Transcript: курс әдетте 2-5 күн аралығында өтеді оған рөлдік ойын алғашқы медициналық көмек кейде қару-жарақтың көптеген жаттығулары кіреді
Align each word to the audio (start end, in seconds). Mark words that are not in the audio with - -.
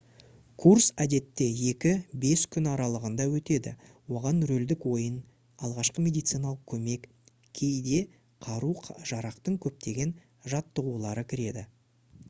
курс 0.61 0.85
әдетте 1.03 1.45
2-5 1.57 2.45
күн 2.55 2.69
аралығында 2.71 3.27
өтеді 3.39 3.73
оған 4.19 4.39
рөлдік 4.53 4.87
ойын 4.93 5.19
алғашқы 5.67 6.05
медициналық 6.07 6.65
көмек 6.73 7.07
кейде 7.61 8.01
қару-жарақтың 8.49 9.61
көптеген 9.69 10.17
жаттығулары 10.57 11.29
кіреді 11.35 11.67